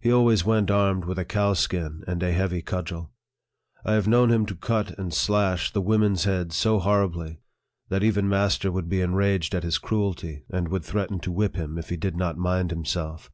[0.00, 3.12] He always went armed with a cowskin and a heavy cudgel.
[3.84, 7.42] I have known him to cut and slash the women's heads so horribly,
[7.90, 11.76] that even master would be enraged at his cruelty, and would threaten to whip him
[11.76, 13.30] if he did not mind himself.